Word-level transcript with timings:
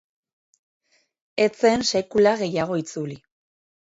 Ez 1.45 1.49
zen 1.65 1.85
sekula 1.91 2.33
gehiago 2.43 2.79
itzuli. 2.85 3.19